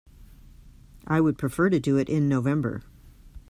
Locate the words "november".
2.27-2.81